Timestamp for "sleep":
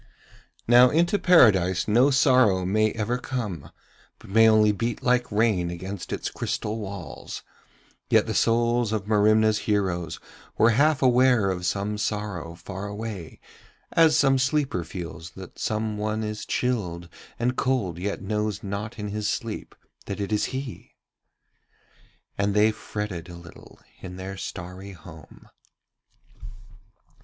19.29-19.75